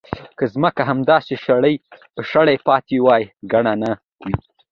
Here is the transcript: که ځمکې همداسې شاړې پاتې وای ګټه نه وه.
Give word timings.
که 0.37 0.45
ځمکې 0.53 0.81
همداسې 0.89 1.33
شاړې 2.29 2.55
پاتې 2.67 2.95
وای 3.05 3.23
ګټه 3.51 3.73
نه 3.81 3.91
وه. 3.99 4.31